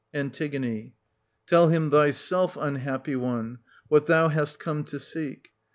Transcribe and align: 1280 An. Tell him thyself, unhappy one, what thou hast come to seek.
1280 0.13 0.79
An. 0.87 0.91
Tell 1.45 1.67
him 1.69 1.91
thyself, 1.91 2.57
unhappy 2.59 3.15
one, 3.15 3.59
what 3.87 4.07
thou 4.07 4.29
hast 4.29 4.57
come 4.57 4.83
to 4.85 4.99
seek. 4.99 5.51